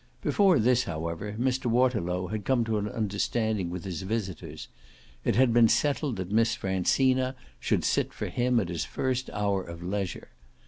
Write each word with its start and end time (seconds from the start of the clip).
Before 0.23 0.57
this, 0.57 0.85
however, 0.85 1.35
Mr. 1.39 1.67
Waterlow 1.67 2.29
had 2.29 2.43
come 2.43 2.63
to 2.63 2.79
an 2.79 2.87
understanding 2.89 3.69
with 3.69 3.83
his 3.85 4.01
visitors 4.01 4.67
it 5.23 5.35
had 5.35 5.53
been 5.53 5.67
settled 5.67 6.15
that 6.15 6.31
Miss 6.31 6.55
Francina 6.57 7.35
should 7.59 7.83
sit 7.83 8.11
for 8.11 8.25
him 8.25 8.59
at 8.59 8.69
his 8.69 8.83
first 8.83 9.29
hour 9.31 9.61
of 9.63 9.83
leisure. 9.83 10.29